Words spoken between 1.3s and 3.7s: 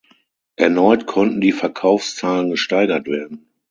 die Verkaufszahlen gesteigert werden.